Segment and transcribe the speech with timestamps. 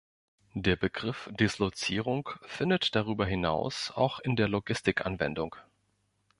[0.55, 5.55] Der Begriff Dislozierung findet darüber hinaus auch in der Logistik Anwendung.